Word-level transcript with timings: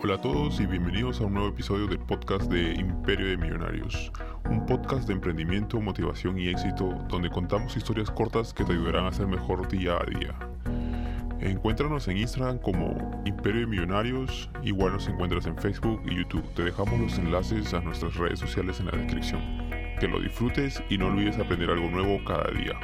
Hola 0.00 0.14
a 0.14 0.20
todos 0.20 0.60
y 0.60 0.66
bienvenidos 0.66 1.20
a 1.20 1.24
un 1.24 1.34
nuevo 1.34 1.48
episodio 1.48 1.88
del 1.88 1.98
podcast 1.98 2.48
de 2.52 2.74
Imperio 2.74 3.26
de 3.30 3.36
Millonarios, 3.36 4.12
un 4.48 4.64
podcast 4.64 5.08
de 5.08 5.14
emprendimiento, 5.14 5.80
motivación 5.80 6.38
y 6.38 6.46
éxito 6.46 7.04
donde 7.08 7.28
contamos 7.28 7.76
historias 7.76 8.08
cortas 8.08 8.54
que 8.54 8.64
te 8.64 8.74
ayudarán 8.74 9.06
a 9.06 9.12
ser 9.12 9.26
mejor 9.26 9.66
día 9.66 9.96
a 9.96 10.04
día. 10.04 10.38
Encuéntranos 11.40 12.06
en 12.06 12.18
Instagram 12.18 12.58
como 12.58 13.22
Imperio 13.24 13.62
de 13.62 13.66
Millonarios, 13.66 14.48
igual 14.62 14.92
nos 14.92 15.08
encuentras 15.08 15.46
en 15.46 15.58
Facebook 15.58 16.00
y 16.06 16.14
YouTube. 16.14 16.48
Te 16.54 16.62
dejamos 16.62 17.00
los 17.00 17.18
enlaces 17.18 17.74
a 17.74 17.80
nuestras 17.80 18.14
redes 18.14 18.38
sociales 18.38 18.78
en 18.78 18.86
la 18.86 18.92
descripción. 18.92 19.42
Que 19.98 20.06
lo 20.06 20.20
disfrutes 20.20 20.80
y 20.88 20.96
no 20.96 21.06
olvides 21.06 21.38
aprender 21.38 21.70
algo 21.70 21.90
nuevo 21.90 22.24
cada 22.24 22.48
día. 22.52 22.78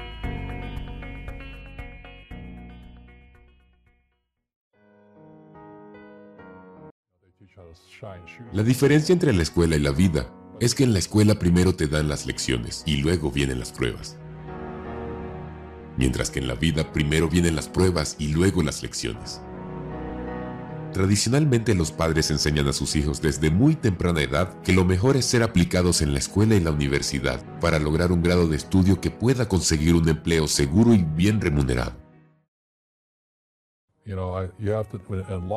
La 8.52 8.62
diferencia 8.62 9.12
entre 9.12 9.32
la 9.32 9.42
escuela 9.42 9.76
y 9.76 9.80
la 9.80 9.90
vida 9.90 10.30
es 10.60 10.74
que 10.74 10.84
en 10.84 10.92
la 10.92 10.98
escuela 10.98 11.38
primero 11.38 11.74
te 11.74 11.88
dan 11.88 12.08
las 12.08 12.26
lecciones 12.26 12.82
y 12.86 12.98
luego 12.98 13.30
vienen 13.30 13.58
las 13.58 13.72
pruebas. 13.72 14.16
Mientras 15.96 16.30
que 16.30 16.40
en 16.40 16.48
la 16.48 16.54
vida 16.54 16.92
primero 16.92 17.28
vienen 17.28 17.56
las 17.56 17.68
pruebas 17.68 18.16
y 18.18 18.28
luego 18.28 18.62
las 18.62 18.82
lecciones. 18.82 19.40
Tradicionalmente 20.92 21.74
los 21.74 21.90
padres 21.90 22.30
enseñan 22.30 22.68
a 22.68 22.72
sus 22.72 22.94
hijos 22.94 23.20
desde 23.20 23.50
muy 23.50 23.74
temprana 23.74 24.22
edad 24.22 24.60
que 24.62 24.72
lo 24.72 24.84
mejor 24.84 25.16
es 25.16 25.24
ser 25.24 25.42
aplicados 25.42 26.02
en 26.02 26.12
la 26.12 26.20
escuela 26.20 26.54
y 26.54 26.60
la 26.60 26.70
universidad 26.70 27.44
para 27.58 27.80
lograr 27.80 28.12
un 28.12 28.22
grado 28.22 28.46
de 28.46 28.56
estudio 28.56 29.00
que 29.00 29.10
pueda 29.10 29.48
conseguir 29.48 29.94
un 29.96 30.08
empleo 30.08 30.46
seguro 30.46 30.94
y 30.94 31.02
bien 31.02 31.40
remunerado. 31.40 32.03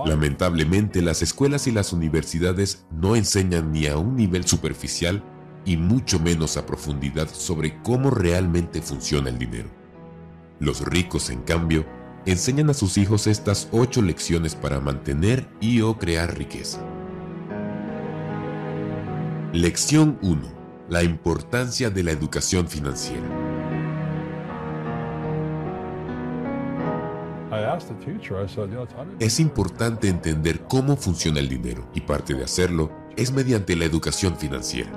Lamentablemente, 0.05 1.01
las 1.01 1.21
escuelas 1.21 1.67
y 1.67 1.71
las 1.71 1.91
universidades 1.91 2.85
no 2.91 3.15
enseñan 3.15 3.71
ni 3.73 3.87
a 3.87 3.97
un 3.97 4.15
nivel 4.15 4.47
superficial 4.47 5.21
y 5.65 5.75
mucho 5.75 6.19
menos 6.19 6.55
a 6.55 6.65
profundidad 6.65 7.27
sobre 7.27 7.81
cómo 7.83 8.09
realmente 8.09 8.81
funciona 8.81 9.29
el 9.29 9.37
dinero. 9.37 9.69
Los 10.59 10.85
ricos, 10.85 11.29
en 11.29 11.41
cambio, 11.41 11.85
enseñan 12.25 12.69
a 12.69 12.73
sus 12.73 12.97
hijos 12.97 13.27
estas 13.27 13.67
ocho 13.71 14.01
lecciones 14.01 14.55
para 14.55 14.79
mantener 14.79 15.47
y 15.59 15.81
o 15.81 15.97
crear 15.97 16.37
riqueza. 16.37 16.81
Lección 19.51 20.17
1. 20.21 20.41
La 20.89 21.03
importancia 21.03 21.89
de 21.89 22.03
la 22.03 22.11
educación 22.11 22.67
financiera. 22.67 23.46
Es 29.19 29.39
importante 29.39 30.09
entender 30.09 30.61
cómo 30.67 30.97
funciona 30.97 31.39
el 31.39 31.49
dinero 31.49 31.89
y 31.93 32.01
parte 32.01 32.33
de 32.33 32.43
hacerlo 32.43 32.91
es 33.15 33.31
mediante 33.31 33.75
la 33.75 33.85
educación 33.85 34.37
financiera. 34.37 34.91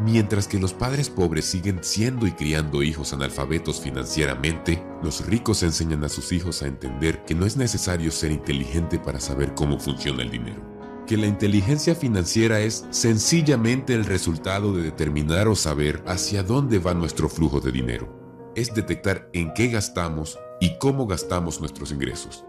Mientras 0.00 0.46
que 0.46 0.60
los 0.60 0.74
padres 0.74 1.08
pobres 1.08 1.46
siguen 1.46 1.80
siendo 1.82 2.26
y 2.26 2.32
criando 2.32 2.82
hijos 2.82 3.12
analfabetos 3.12 3.80
financieramente, 3.80 4.82
los 5.02 5.26
ricos 5.26 5.62
enseñan 5.62 6.04
a 6.04 6.08
sus 6.08 6.32
hijos 6.32 6.62
a 6.62 6.66
entender 6.66 7.24
que 7.24 7.34
no 7.34 7.46
es 7.46 7.56
necesario 7.56 8.10
ser 8.10 8.30
inteligente 8.30 8.98
para 8.98 9.20
saber 9.20 9.54
cómo 9.54 9.80
funciona 9.80 10.22
el 10.22 10.30
dinero. 10.30 10.62
Que 11.06 11.16
la 11.16 11.26
inteligencia 11.26 11.94
financiera 11.94 12.60
es 12.60 12.86
sencillamente 12.90 13.94
el 13.94 14.04
resultado 14.04 14.72
de 14.74 14.82
determinar 14.82 15.48
o 15.48 15.56
saber 15.56 16.02
hacia 16.06 16.42
dónde 16.42 16.78
va 16.78 16.94
nuestro 16.94 17.28
flujo 17.28 17.60
de 17.60 17.72
dinero. 17.72 18.52
Es 18.54 18.74
detectar 18.74 19.28
en 19.32 19.54
qué 19.54 19.68
gastamos 19.68 20.38
y 20.60 20.78
cómo 20.78 21.06
gastamos 21.06 21.60
nuestros 21.60 21.92
ingresos. 21.92 22.44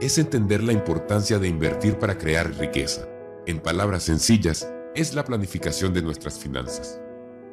Es 0.00 0.18
entender 0.18 0.62
la 0.62 0.72
importancia 0.72 1.38
de 1.38 1.48
invertir 1.48 1.98
para 1.98 2.18
crear 2.18 2.52
riqueza. 2.58 3.08
En 3.46 3.60
palabras 3.60 4.04
sencillas, 4.04 4.68
es 4.94 5.14
la 5.14 5.24
planificación 5.24 5.92
de 5.94 6.02
nuestras 6.02 6.38
finanzas. 6.38 7.00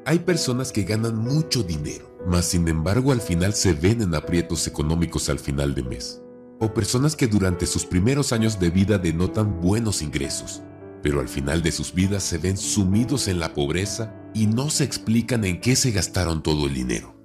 Hay 0.05 0.19
personas 0.19 0.71
que 0.71 0.83
ganan 0.83 1.17
mucho 1.17 1.63
dinero, 1.63 2.17
mas 2.27 2.45
sin 2.45 2.67
embargo 2.67 3.11
al 3.11 3.21
final 3.21 3.53
se 3.53 3.73
ven 3.73 4.01
en 4.01 4.15
aprietos 4.15 4.67
económicos 4.67 5.29
al 5.29 5.39
final 5.39 5.75
de 5.75 5.83
mes. 5.83 6.21
O 6.59 6.73
personas 6.73 7.15
que 7.15 7.27
durante 7.27 7.65
sus 7.65 7.85
primeros 7.85 8.33
años 8.33 8.59
de 8.59 8.69
vida 8.69 8.97
denotan 8.97 9.61
buenos 9.61 10.01
ingresos, 10.01 10.61
pero 11.01 11.21
al 11.21 11.29
final 11.29 11.61
de 11.61 11.71
sus 11.71 11.93
vidas 11.93 12.23
se 12.23 12.37
ven 12.37 12.57
sumidos 12.57 13.27
en 13.27 13.39
la 13.39 13.53
pobreza 13.53 14.13
y 14.33 14.47
no 14.47 14.69
se 14.69 14.83
explican 14.83 15.45
en 15.45 15.61
qué 15.61 15.75
se 15.75 15.91
gastaron 15.91 16.43
todo 16.43 16.67
el 16.67 16.73
dinero. 16.73 17.18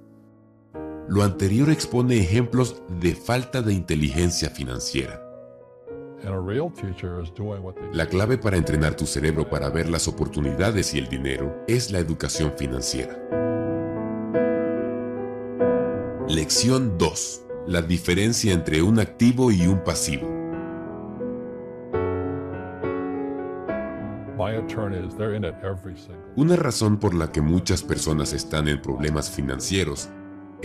Lo 1.07 1.21
anterior 1.21 1.69
expone 1.69 2.17
ejemplos 2.17 2.81
de 2.99 3.13
falta 3.13 3.61
de 3.61 3.73
inteligencia 3.73 4.49
financiera. 4.49 5.21
La 7.93 8.07
clave 8.07 8.39
para 8.39 8.57
entrenar 8.57 8.95
tu 8.95 9.05
cerebro 9.05 9.47
para 9.47 9.69
ver 9.69 9.87
las 9.87 10.07
oportunidades 10.07 10.95
y 10.95 10.97
el 10.97 11.07
dinero 11.07 11.63
es 11.67 11.91
la 11.91 11.99
educación 11.99 12.53
financiera. 12.57 13.19
Lección 16.27 16.97
2. 16.97 17.41
La 17.67 17.83
diferencia 17.83 18.51
entre 18.51 18.81
un 18.81 18.99
activo 18.99 19.51
y 19.51 19.67
un 19.67 19.83
pasivo. 19.83 20.27
Una 26.35 26.55
razón 26.55 26.97
por 26.97 27.13
la 27.13 27.31
que 27.31 27.41
muchas 27.41 27.83
personas 27.83 28.33
están 28.33 28.67
en 28.67 28.81
problemas 28.81 29.29
financieros 29.29 30.09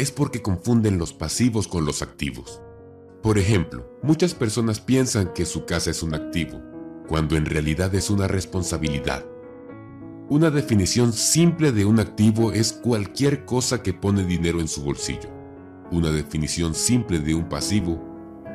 es 0.00 0.10
porque 0.10 0.40
confunden 0.40 0.96
los 0.96 1.12
pasivos 1.12 1.68
con 1.68 1.84
los 1.84 2.00
activos. 2.00 2.62
Por 3.22 3.36
ejemplo, 3.36 3.86
muchas 4.02 4.34
personas 4.34 4.80
piensan 4.80 5.34
que 5.34 5.44
su 5.44 5.66
casa 5.66 5.90
es 5.90 6.02
un 6.02 6.14
activo, 6.14 6.58
cuando 7.06 7.36
en 7.36 7.44
realidad 7.44 7.94
es 7.94 8.08
una 8.08 8.26
responsabilidad. 8.26 9.26
Una 10.30 10.50
definición 10.50 11.12
simple 11.12 11.70
de 11.72 11.84
un 11.84 12.00
activo 12.00 12.50
es 12.52 12.72
cualquier 12.72 13.44
cosa 13.44 13.82
que 13.82 13.92
pone 13.92 14.24
dinero 14.24 14.60
en 14.60 14.68
su 14.68 14.82
bolsillo. 14.82 15.28
Una 15.90 16.10
definición 16.10 16.74
simple 16.74 17.18
de 17.18 17.34
un 17.34 17.50
pasivo 17.50 18.02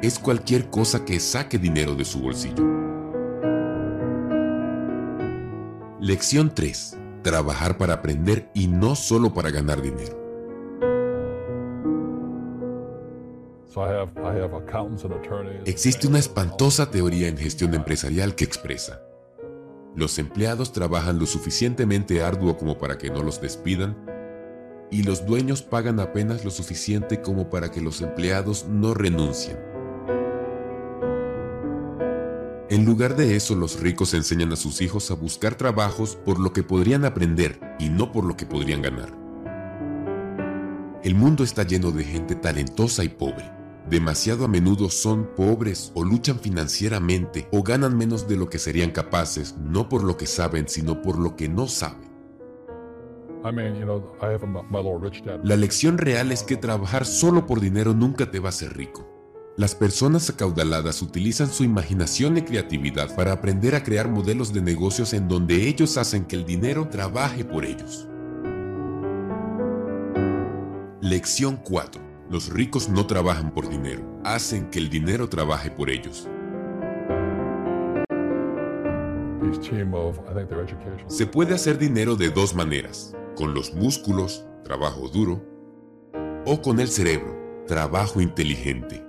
es 0.01 0.17
cualquier 0.17 0.71
cosa 0.71 1.05
que 1.05 1.19
saque 1.19 1.59
dinero 1.59 1.93
de 1.93 2.05
su 2.05 2.21
bolsillo. 2.21 2.63
Lección 5.99 6.51
3. 6.55 6.97
Trabajar 7.21 7.77
para 7.77 7.93
aprender 7.93 8.49
y 8.55 8.67
no 8.67 8.95
solo 8.95 9.33
para 9.33 9.51
ganar 9.51 9.81
dinero. 9.81 10.24
Existe 15.65 16.07
una 16.07 16.19
espantosa 16.19 16.89
teoría 16.89 17.27
en 17.27 17.37
gestión 17.37 17.73
empresarial 17.73 18.35
que 18.35 18.45
expresa, 18.45 19.01
los 19.95 20.19
empleados 20.19 20.73
trabajan 20.73 21.19
lo 21.19 21.25
suficientemente 21.25 22.21
arduo 22.21 22.57
como 22.57 22.77
para 22.77 22.97
que 22.97 23.09
no 23.09 23.23
los 23.23 23.39
despidan 23.39 23.95
y 24.91 25.03
los 25.03 25.25
dueños 25.25 25.61
pagan 25.61 26.01
apenas 26.01 26.43
lo 26.43 26.51
suficiente 26.51 27.21
como 27.21 27.49
para 27.49 27.71
que 27.71 27.79
los 27.79 28.01
empleados 28.01 28.65
no 28.67 28.93
renuncien. 28.93 29.57
En 32.69 32.83
lugar 32.83 33.15
de 33.15 33.37
eso, 33.37 33.55
los 33.55 33.79
ricos 33.79 34.13
enseñan 34.13 34.51
a 34.51 34.57
sus 34.57 34.81
hijos 34.81 35.09
a 35.11 35.13
buscar 35.13 35.55
trabajos 35.55 36.17
por 36.17 36.39
lo 36.39 36.51
que 36.51 36.63
podrían 36.63 37.05
aprender 37.05 37.61
y 37.79 37.87
no 37.87 38.11
por 38.11 38.25
lo 38.25 38.35
que 38.35 38.45
podrían 38.45 38.81
ganar. 38.81 39.09
El 41.03 41.15
mundo 41.15 41.45
está 41.45 41.63
lleno 41.63 41.91
de 41.91 42.03
gente 42.03 42.35
talentosa 42.35 43.03
y 43.03 43.09
pobre 43.09 43.54
demasiado 43.89 44.45
a 44.45 44.47
menudo 44.47 44.89
son 44.89 45.29
pobres 45.35 45.91
o 45.95 46.03
luchan 46.03 46.39
financieramente 46.39 47.47
o 47.51 47.63
ganan 47.63 47.97
menos 47.97 48.27
de 48.27 48.37
lo 48.37 48.49
que 48.49 48.59
serían 48.59 48.91
capaces, 48.91 49.55
no 49.57 49.89
por 49.89 50.03
lo 50.03 50.17
que 50.17 50.25
saben, 50.25 50.67
sino 50.67 51.01
por 51.01 51.19
lo 51.19 51.35
que 51.35 51.49
no 51.49 51.67
saben. 51.67 52.09
La 55.43 55.55
lección 55.55 55.97
real 55.99 56.31
es 56.31 56.43
que 56.43 56.57
trabajar 56.57 57.05
solo 57.05 57.45
por 57.45 57.59
dinero 57.59 57.93
nunca 57.93 58.31
te 58.31 58.39
va 58.39 58.47
a 58.47 58.49
hacer 58.49 58.75
rico. 58.75 59.07
Las 59.57 59.73
personas 59.73 60.29
acaudaladas 60.29 61.01
utilizan 61.01 61.49
su 61.49 61.63
imaginación 61.63 62.37
y 62.37 62.41
creatividad 62.41 63.15
para 63.15 63.31
aprender 63.31 63.75
a 63.75 63.83
crear 63.83 64.09
modelos 64.09 64.51
de 64.51 64.61
negocios 64.61 65.13
en 65.13 65.29
donde 65.29 65.67
ellos 65.67 65.95
hacen 65.97 66.25
que 66.25 66.35
el 66.35 66.45
dinero 66.45 66.89
trabaje 66.89 67.45
por 67.45 67.63
ellos. 67.63 68.09
Lección 71.01 71.57
4. 71.63 72.04
Los 72.29 72.49
ricos 72.49 72.89
no 72.89 73.05
trabajan 73.05 73.53
por 73.53 73.69
dinero, 73.69 74.03
hacen 74.23 74.71
que 74.71 74.79
el 74.79 74.89
dinero 74.89 75.29
trabaje 75.29 75.69
por 75.69 75.91
ellos. 75.91 76.27
Se 81.07 81.27
puede 81.27 81.53
hacer 81.53 81.77
dinero 81.77 82.15
de 82.15 82.29
dos 82.31 82.55
maneras, 82.55 83.15
con 83.35 83.53
los 83.53 83.75
músculos, 83.75 84.43
trabajo 84.63 85.07
duro, 85.07 85.45
o 86.45 86.61
con 86.63 86.79
el 86.79 86.87
cerebro, 86.87 87.63
trabajo 87.67 88.19
inteligente. 88.21 89.05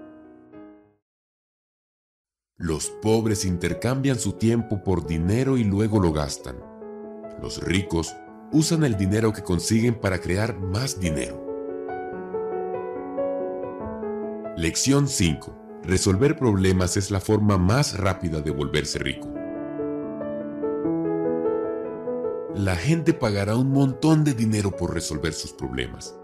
Los 2.59 2.91
pobres 2.91 3.47
intercambian 3.47 4.19
su 4.19 4.33
tiempo 4.33 4.83
por 4.85 5.07
dinero 5.07 5.57
y 5.57 5.65
luego 5.65 6.01
lo 6.01 6.13
gastan. 6.13 6.57
Los 7.41 7.63
ricos 7.63 8.15
usan 8.53 8.85
el 8.85 8.97
dinero 8.97 9.33
que 9.33 9.43
consiguen 9.43 9.95
para 9.95 10.19
crear 10.19 10.59
más 10.59 11.01
dinero. 11.01 11.46
Lección 14.57 15.07
5. 15.07 15.83
resolver 15.83 16.35
problemas 16.35 16.97
es 16.97 17.11
la 17.11 17.21
forma 17.21 17.59
más 17.59 17.99
rápida 17.99 18.41
de 18.41 18.51
volverse 18.51 18.99
rico. 18.99 19.29
La 22.55 22.75
gente 22.75 23.13
pagará 23.13 23.55
un 23.55 23.71
montón 23.71 24.25
de 24.25 24.33
dinero 24.33 24.71
por 24.71 24.95
resolver 24.95 25.35
sus 25.35 25.53
problemas. 25.53 26.19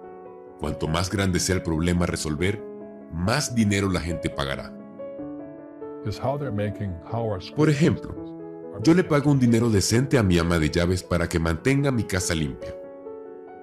Cuanto 0.58 0.88
más 0.88 1.10
grande 1.10 1.40
sea 1.40 1.56
el 1.56 1.62
problema 1.62 2.04
a 2.04 2.06
resolver, 2.06 2.64
más 3.12 3.54
dinero 3.54 3.90
la 3.90 4.00
gente 4.00 4.30
pagará. 4.30 4.74
Por 7.54 7.68
ejemplo, 7.68 8.16
yo 8.82 8.94
le 8.94 9.04
pago 9.04 9.30
un 9.30 9.40
dinero 9.40 9.68
decente 9.68 10.16
a 10.16 10.22
mi 10.22 10.38
ama 10.38 10.58
de 10.58 10.70
llaves 10.70 11.02
para 11.02 11.28
que 11.28 11.38
mantenga 11.38 11.92
mi 11.92 12.04
casa 12.04 12.34
limpia. 12.34 12.74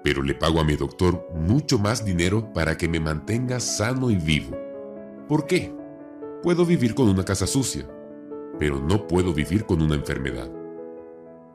Pero 0.03 0.23
le 0.23 0.33
pago 0.33 0.59
a 0.59 0.63
mi 0.63 0.75
doctor 0.75 1.27
mucho 1.33 1.77
más 1.77 2.05
dinero 2.05 2.51
para 2.53 2.77
que 2.77 2.87
me 2.87 2.99
mantenga 2.99 3.59
sano 3.59 4.09
y 4.09 4.15
vivo. 4.15 4.57
¿Por 5.27 5.45
qué? 5.45 5.73
Puedo 6.41 6.65
vivir 6.65 6.95
con 6.95 7.09
una 7.09 7.25
casa 7.25 7.45
sucia, 7.45 7.85
pero 8.57 8.79
no 8.79 9.07
puedo 9.07 9.33
vivir 9.33 9.65
con 9.65 9.81
una 9.81 9.95
enfermedad. 9.95 10.49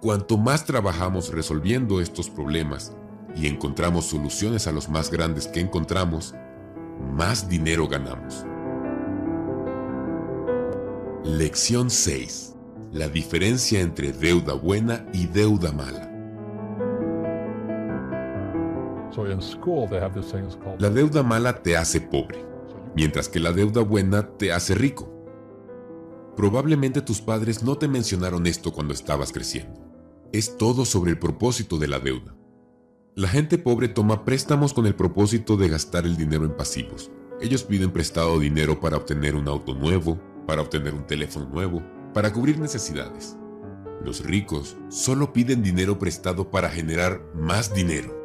Cuanto 0.00 0.37
más 0.37 0.67
trabajamos 0.67 1.32
resolviendo 1.32 2.00
estos 2.00 2.29
problemas 2.29 2.94
y 3.35 3.46
encontramos 3.46 4.05
soluciones 4.05 4.67
a 4.67 4.73
los 4.73 4.88
más 4.88 5.11
grandes 5.11 5.49
que 5.49 5.61
encontramos, 5.61 6.35
más 7.14 7.49
dinero 7.49 7.88
ganamos. 7.88 8.44
Lección 11.25 11.88
6. 11.88 12.55
La 12.93 13.08
diferencia 13.08 13.81
entre 13.81 14.12
deuda 14.12 14.52
buena 14.52 15.06
y 15.14 15.26
deuda 15.26 15.73
mala. 15.73 16.13
La 20.78 20.90
deuda 20.90 21.22
mala 21.22 21.62
te 21.62 21.76
hace 21.76 22.00
pobre, 22.00 22.44
mientras 22.96 23.28
que 23.28 23.40
la 23.40 23.52
deuda 23.52 23.82
buena 23.82 24.37
te 24.37 24.52
hace 24.52 24.75
rico. 24.75 25.11
Probablemente 26.37 27.00
tus 27.00 27.20
padres 27.20 27.62
no 27.62 27.76
te 27.76 27.87
mencionaron 27.87 28.46
esto 28.46 28.72
cuando 28.72 28.93
estabas 28.93 29.32
creciendo. 29.32 29.81
Es 30.32 30.56
todo 30.56 30.84
sobre 30.84 31.12
el 31.12 31.19
propósito 31.19 31.78
de 31.78 31.87
la 31.87 32.00
deuda. 32.00 32.34
La 33.14 33.28
gente 33.28 33.58
pobre 33.58 33.87
toma 33.87 34.25
préstamos 34.25 34.75
con 34.75 34.87
el 34.87 34.96
propósito 34.96 35.56
de 35.56 35.69
gastar 35.69 36.05
el 36.05 36.17
dinero 36.17 36.44
en 36.44 36.56
pasivos. 36.56 37.12
Ellos 37.40 37.62
piden 37.62 37.93
prestado 37.93 38.40
dinero 38.40 38.81
para 38.81 38.96
obtener 38.96 39.37
un 39.37 39.46
auto 39.46 39.75
nuevo, 39.75 40.19
para 40.46 40.62
obtener 40.62 40.94
un 40.94 41.06
teléfono 41.06 41.49
nuevo, 41.49 41.82
para 42.12 42.32
cubrir 42.32 42.58
necesidades. 42.58 43.37
Los 44.05 44.25
ricos 44.25 44.76
solo 44.88 45.32
piden 45.32 45.62
dinero 45.62 46.00
prestado 46.00 46.50
para 46.50 46.69
generar 46.69 47.22
más 47.34 47.72
dinero. 47.72 48.23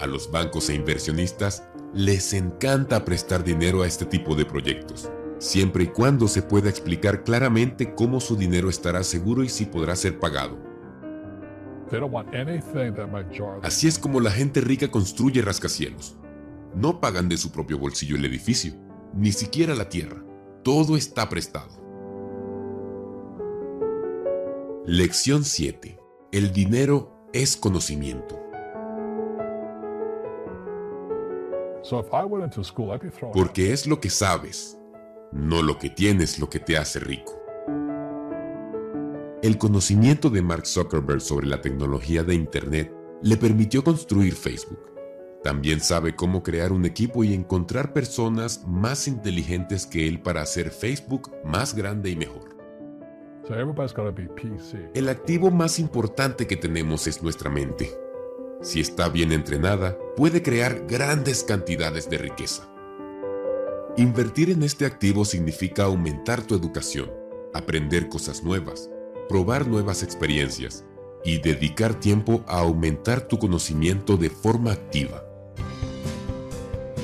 A 0.00 0.06
los 0.06 0.30
bancos 0.30 0.68
e 0.68 0.74
inversionistas 0.74 1.64
les 1.92 2.32
encanta 2.32 3.04
prestar 3.04 3.44
dinero 3.44 3.82
a 3.82 3.86
este 3.86 4.04
tipo 4.04 4.34
de 4.34 4.44
proyectos, 4.44 5.10
siempre 5.38 5.84
y 5.84 5.86
cuando 5.88 6.26
se 6.26 6.42
pueda 6.42 6.68
explicar 6.68 7.22
claramente 7.22 7.94
cómo 7.94 8.20
su 8.20 8.36
dinero 8.36 8.68
estará 8.68 9.04
seguro 9.04 9.44
y 9.44 9.48
si 9.48 9.66
podrá 9.66 9.94
ser 9.94 10.18
pagado. 10.18 10.58
Así 13.62 13.86
es 13.86 13.98
como 13.98 14.20
la 14.20 14.30
gente 14.30 14.60
rica 14.60 14.90
construye 14.90 15.42
rascacielos. 15.42 16.16
No 16.74 17.00
pagan 17.00 17.28
de 17.28 17.36
su 17.36 17.52
propio 17.52 17.78
bolsillo 17.78 18.16
el 18.16 18.24
edificio, 18.24 18.74
ni 19.14 19.30
siquiera 19.30 19.74
la 19.76 19.88
tierra. 19.88 20.24
Todo 20.64 20.96
está 20.96 21.28
prestado. 21.28 21.84
Lección 24.86 25.44
7. 25.44 26.00
El 26.32 26.52
dinero 26.52 27.28
es 27.32 27.56
conocimiento. 27.56 28.43
Porque 33.34 33.72
es 33.74 33.86
lo 33.86 34.00
que 34.00 34.08
sabes, 34.08 34.78
no 35.32 35.60
lo 35.60 35.78
que 35.78 35.90
tienes 35.90 36.38
lo 36.38 36.48
que 36.48 36.58
te 36.58 36.78
hace 36.78 36.98
rico. 36.98 37.38
El 39.42 39.58
conocimiento 39.58 40.30
de 40.30 40.40
Mark 40.40 40.66
Zuckerberg 40.66 41.20
sobre 41.20 41.46
la 41.46 41.60
tecnología 41.60 42.24
de 42.24 42.34
Internet 42.34 42.90
le 43.20 43.36
permitió 43.36 43.84
construir 43.84 44.34
Facebook. 44.34 44.80
También 45.42 45.80
sabe 45.80 46.16
cómo 46.16 46.42
crear 46.42 46.72
un 46.72 46.86
equipo 46.86 47.22
y 47.22 47.34
encontrar 47.34 47.92
personas 47.92 48.64
más 48.66 49.06
inteligentes 49.06 49.84
que 49.84 50.08
él 50.08 50.22
para 50.22 50.40
hacer 50.40 50.70
Facebook 50.70 51.32
más 51.44 51.74
grande 51.74 52.08
y 52.08 52.16
mejor. 52.16 52.56
El 54.94 55.10
activo 55.10 55.50
más 55.50 55.78
importante 55.78 56.46
que 56.46 56.56
tenemos 56.56 57.06
es 57.06 57.22
nuestra 57.22 57.50
mente 57.50 58.03
si 58.64 58.80
está 58.80 59.10
bien 59.10 59.30
entrenada, 59.30 59.98
puede 60.16 60.42
crear 60.42 60.86
grandes 60.88 61.44
cantidades 61.44 62.08
de 62.08 62.16
riqueza. 62.16 62.66
Invertir 63.98 64.48
en 64.50 64.62
este 64.62 64.86
activo 64.86 65.26
significa 65.26 65.84
aumentar 65.84 66.42
tu 66.42 66.54
educación, 66.54 67.10
aprender 67.52 68.08
cosas 68.08 68.42
nuevas, 68.42 68.90
probar 69.28 69.68
nuevas 69.68 70.02
experiencias 70.02 70.84
y 71.24 71.38
dedicar 71.38 72.00
tiempo 72.00 72.42
a 72.48 72.60
aumentar 72.60 73.28
tu 73.28 73.38
conocimiento 73.38 74.16
de 74.16 74.30
forma 74.30 74.72
activa. 74.72 75.22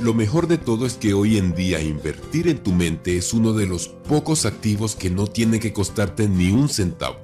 Lo 0.03 0.15
mejor 0.15 0.49
de 0.49 0.57
todo 0.57 0.87
es 0.87 0.95
que 0.95 1.13
hoy 1.13 1.37
en 1.37 1.55
día 1.55 1.83
invertir 1.83 2.49
en 2.49 2.59
tu 2.63 2.73
mente 2.73 3.19
es 3.19 3.35
uno 3.35 3.53
de 3.53 3.67
los 3.67 3.89
pocos 3.89 4.47
activos 4.47 4.97
que 4.97 5.11
no 5.11 5.27
tiene 5.27 5.61
que 5.61 5.75
costarte 5.75 6.27
ni 6.27 6.51
un 6.53 6.71
centavo. 6.71 7.19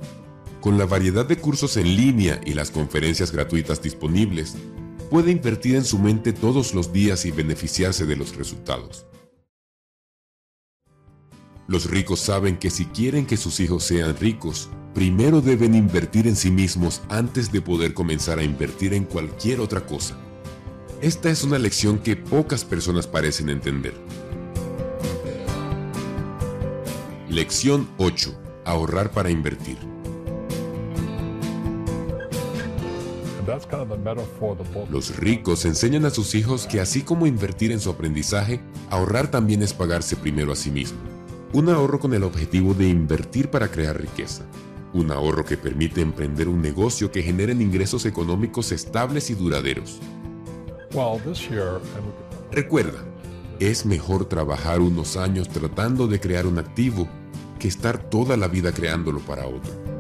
Con 0.60 0.78
la 0.78 0.86
variedad 0.86 1.26
de 1.26 1.36
cursos 1.36 1.76
en 1.76 1.96
línea 1.96 2.40
y 2.44 2.54
las 2.54 2.70
conferencias 2.70 3.30
gratuitas 3.32 3.82
disponibles, 3.82 4.56
puede 5.10 5.30
invertir 5.30 5.76
en 5.76 5.84
su 5.84 5.98
mente 5.98 6.32
todos 6.32 6.74
los 6.74 6.92
días 6.92 7.24
y 7.24 7.30
beneficiarse 7.30 8.06
de 8.06 8.16
los 8.16 8.36
resultados. 8.36 9.06
Los 11.68 11.90
ricos 11.90 12.20
saben 12.20 12.58
que 12.58 12.70
si 12.70 12.86
quieren 12.86 13.26
que 13.26 13.36
sus 13.36 13.58
hijos 13.58 13.84
sean 13.84 14.16
ricos, 14.18 14.68
primero 14.94 15.40
deben 15.40 15.74
invertir 15.74 16.28
en 16.28 16.36
sí 16.36 16.50
mismos 16.50 17.02
antes 17.08 17.50
de 17.50 17.60
poder 17.60 17.92
comenzar 17.92 18.38
a 18.38 18.44
invertir 18.44 18.94
en 18.94 19.04
cualquier 19.04 19.60
otra 19.60 19.84
cosa. 19.84 20.16
Esta 21.00 21.28
es 21.28 21.44
una 21.44 21.58
lección 21.58 21.98
que 21.98 22.16
pocas 22.16 22.64
personas 22.64 23.06
parecen 23.06 23.50
entender. 23.50 23.94
Lección 27.28 27.88
8. 27.98 28.34
Ahorrar 28.64 29.10
para 29.10 29.30
invertir. 29.30 29.95
Los 34.90 35.16
ricos 35.16 35.64
enseñan 35.64 36.04
a 36.04 36.10
sus 36.10 36.34
hijos 36.34 36.66
que 36.66 36.80
así 36.80 37.02
como 37.02 37.26
invertir 37.26 37.72
en 37.72 37.80
su 37.80 37.90
aprendizaje, 37.90 38.60
ahorrar 38.90 39.30
también 39.30 39.62
es 39.62 39.72
pagarse 39.72 40.16
primero 40.16 40.52
a 40.52 40.56
sí 40.56 40.70
mismo. 40.70 40.98
Un 41.52 41.68
ahorro 41.68 42.00
con 42.00 42.12
el 42.12 42.24
objetivo 42.24 42.74
de 42.74 42.88
invertir 42.88 43.48
para 43.48 43.68
crear 43.68 44.00
riqueza. 44.00 44.44
Un 44.92 45.12
ahorro 45.12 45.44
que 45.44 45.56
permite 45.56 46.00
emprender 46.00 46.48
un 46.48 46.60
negocio 46.60 47.10
que 47.10 47.22
genere 47.22 47.52
ingresos 47.52 48.04
económicos 48.04 48.72
estables 48.72 49.30
y 49.30 49.34
duraderos. 49.34 50.00
Recuerda, 52.50 52.98
es 53.60 53.86
mejor 53.86 54.26
trabajar 54.26 54.80
unos 54.80 55.16
años 55.16 55.48
tratando 55.48 56.06
de 56.06 56.20
crear 56.20 56.46
un 56.46 56.58
activo 56.58 57.08
que 57.58 57.68
estar 57.68 57.98
toda 58.10 58.36
la 58.36 58.48
vida 58.48 58.72
creándolo 58.72 59.20
para 59.20 59.46
otro. 59.46 59.95